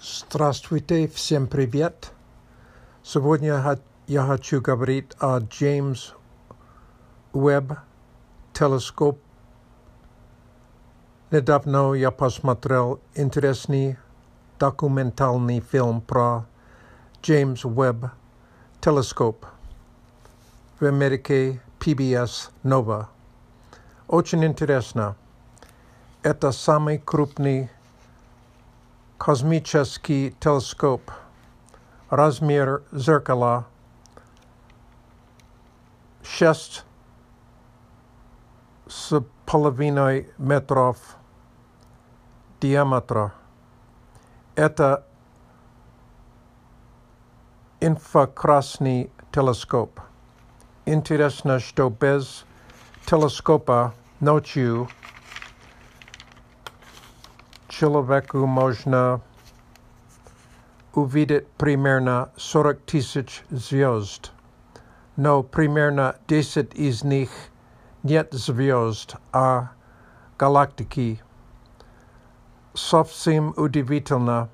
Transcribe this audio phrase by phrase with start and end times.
[0.00, 2.12] Здравствуйте, всем привет!
[3.02, 6.12] Сегодня я хочу говорить о Джеймс
[7.32, 7.78] Уэбб
[8.52, 9.18] телескоп.
[11.30, 13.98] Недавно я посмотрел интересный
[14.58, 16.46] документальный фильм про
[17.22, 18.06] Джеймс Уэбб
[18.80, 19.44] телескоп
[20.78, 23.06] в Америке PBS Nova.
[24.08, 25.16] Очень интересно.
[26.22, 27.70] Это самый крупный
[29.23, 31.11] космический телескоп.
[32.09, 33.67] Размер зеркала
[36.23, 36.85] шесть
[38.87, 40.97] с половиной метров
[42.61, 43.31] диаметра.
[44.55, 45.05] Это
[47.79, 49.99] инфракрасный телескоп.
[50.87, 52.43] Интересно, что без
[53.05, 54.89] телескопа ночью
[57.80, 59.20] человеку можно
[60.94, 64.32] увидеть примерно 40 тысяч звезд,
[65.16, 67.30] но примерно 10 из них
[68.02, 69.70] нет звезд, а
[70.38, 71.22] галактики.
[72.74, 74.48] Совсем удивительно,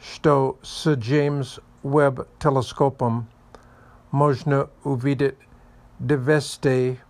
[0.00, 3.26] что с Джеймс Уэбб телескопом
[4.10, 5.36] можно увидеть
[5.98, 7.00] 200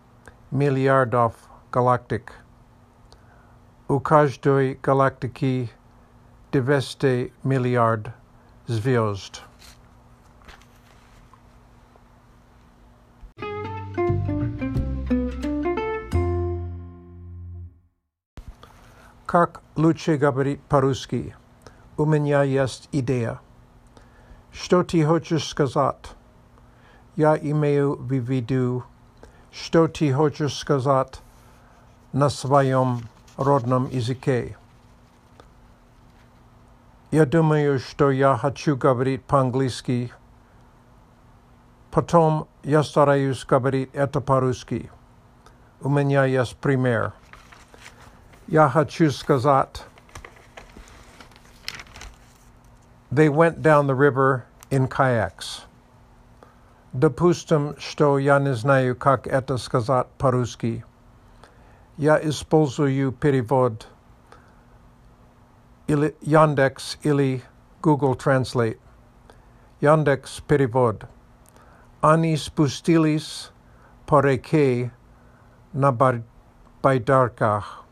[0.50, 1.34] миллиардов
[1.70, 2.32] галактик.
[3.88, 5.70] У каждой галактики
[6.52, 8.10] 200 миллиард
[8.66, 9.42] звезд.
[19.26, 21.36] Как лучше говорить по-русски?
[21.96, 23.40] У меня есть идея.
[24.50, 26.12] Что ты хочешь сказать?
[27.14, 28.82] Я имею в виду,
[29.52, 31.20] что ты хочешь сказать
[32.12, 33.02] на своем
[33.36, 34.56] родном языке.
[37.10, 40.12] Я думаю, что я хочу говорить по-английски.
[41.90, 44.90] Потом я стараюсь говорить это по-русски.
[45.80, 47.12] У меня есть пример.
[48.46, 49.84] Я хочу сказать
[53.10, 55.62] They went down the river in kayaks.
[56.92, 60.84] Допустим, что я не знаю, как это сказать по-русски.
[61.96, 63.86] Я использую перевод
[65.86, 67.42] или Яндекс или
[67.82, 68.78] Google Translate.
[69.80, 71.04] Яндекс перевод.
[72.00, 73.50] Они спустились
[74.06, 74.92] по реке
[75.72, 75.92] на
[76.82, 77.84] байдарках.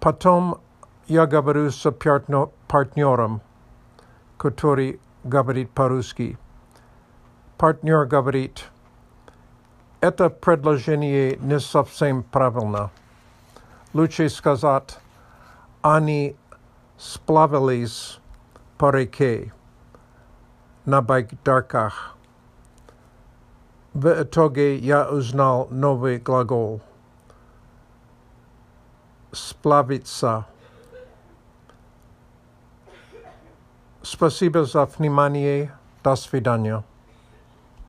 [0.00, 0.60] Потом
[1.06, 1.90] я говорю с
[2.68, 3.42] партнером,
[4.36, 6.38] который говорит по-русски.
[7.58, 8.75] Партнер говорит –
[10.06, 12.90] это предложение не совсем правильно.
[13.94, 14.98] Лучше сказать,
[15.80, 16.36] они
[16.98, 18.18] сплавились
[18.78, 19.52] по реке
[20.84, 22.16] на байдарках.
[23.94, 26.80] В итоге я узнал новый глагол.
[29.30, 30.46] Сплавиться.
[34.02, 35.72] Спасибо за внимание.
[36.02, 36.82] До свидания.